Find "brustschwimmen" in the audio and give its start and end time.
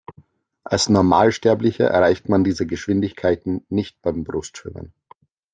4.23-4.93